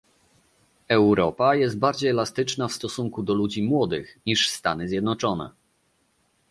Europa 0.89 1.55
jest 1.55 1.79
bardziej 1.79 2.09
elastyczna 2.09 2.67
w 2.67 2.73
stosunku 2.73 3.23
do 3.23 3.33
ludzi 3.33 3.63
młodych 3.63 4.19
niż 4.25 4.49
Stany 4.49 4.87
Zjednoczone 4.87 5.49